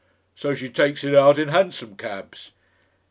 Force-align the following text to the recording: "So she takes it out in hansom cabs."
"So 0.33 0.55
she 0.55 0.67
takes 0.67 1.03
it 1.03 1.13
out 1.13 1.37
in 1.37 1.49
hansom 1.49 1.95
cabs." 1.95 2.53